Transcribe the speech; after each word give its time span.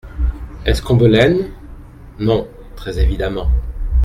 Est-ce 0.65 0.81
Combelaine?… 0.81 1.51
Non, 2.17 2.47
très 2.75 2.97
évidemment. 2.97 3.51